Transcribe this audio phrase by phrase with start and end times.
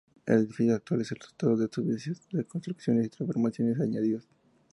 [0.25, 4.27] El edificio actual es el resultado de sucesivas reconstrucciones, transformaciones y añadidos.